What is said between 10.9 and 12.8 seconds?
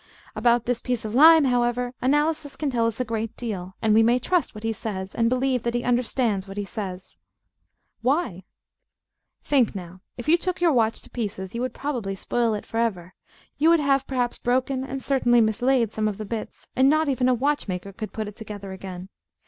to pieces, you would probably spoil it for